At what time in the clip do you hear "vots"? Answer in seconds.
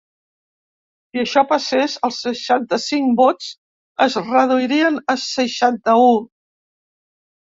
3.19-3.49